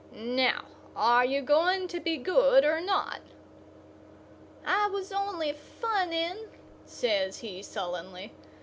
Now, 0.15 0.65
are 0.95 1.23
you 1.23 1.43
going 1.43 1.87
to 1.89 1.99
be 1.99 2.17
good, 2.17 2.65
or 2.65 2.81
not?" 2.81 3.21
"I 4.65 4.87
was 4.87 5.11
only 5.11 5.53
funning," 5.53 6.37
says 6.87 7.37
he 7.37 7.61
sullenly. 7.61 8.33